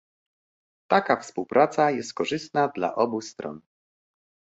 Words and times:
Taka 0.87 1.15
współpraca 1.15 1.91
jest 1.91 2.13
korzystna 2.13 2.67
dla 2.67 2.95
obu 2.95 3.21
stron 3.21 3.61